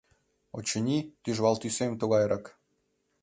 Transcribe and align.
Очыни, 0.57 0.99
тӱжвал 1.23 1.55
тӱсем 1.61 1.91
тугайрак. 1.99 2.45